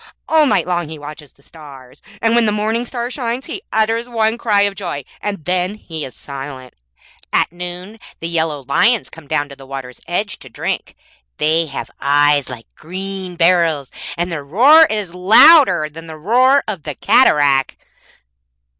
All 0.27 0.47
night 0.47 0.65
long 0.65 0.89
he 0.89 0.97
watches 0.97 1.33
the 1.33 1.43
stars, 1.43 2.01
and 2.23 2.33
when 2.33 2.47
the 2.47 2.51
morning 2.51 2.87
star 2.87 3.11
shines 3.11 3.45
he 3.45 3.61
utters 3.71 4.09
one 4.09 4.35
cry 4.35 4.61
of 4.61 4.73
joy, 4.73 5.03
and 5.21 5.45
then 5.45 5.75
he 5.75 6.03
is 6.03 6.15
silent. 6.15 6.73
At 7.31 7.51
noon 7.51 7.99
the 8.19 8.27
yellow 8.27 8.63
lions 8.67 9.11
come 9.11 9.27
down 9.27 9.47
to 9.49 9.55
the 9.55 9.67
water's 9.67 10.01
edge 10.07 10.39
to 10.39 10.49
drink. 10.49 10.95
They 11.37 11.67
have 11.67 11.91
eyes 11.99 12.49
like 12.49 12.65
green 12.75 13.35
beryls, 13.35 13.91
and 14.17 14.31
their 14.31 14.43
roar 14.43 14.87
is 14.87 15.13
louder 15.13 15.87
than 15.87 16.07
the 16.07 16.17
roar 16.17 16.63
of 16.67 16.81
the 16.81 16.95
cataract.' 16.95 17.77